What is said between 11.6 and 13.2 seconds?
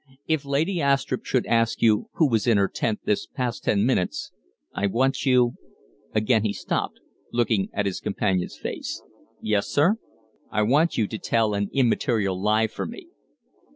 immaterial lie for me."